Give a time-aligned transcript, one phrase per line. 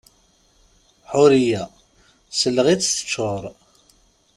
[1.09, 1.63] Ḥuriya,
[2.31, 3.43] sseleɣ-itt teččuṛ!